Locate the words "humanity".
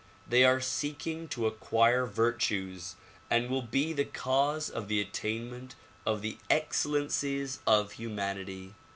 7.91-8.73